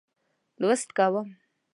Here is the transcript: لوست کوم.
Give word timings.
لوست 0.61 0.89
کوم. 0.97 1.27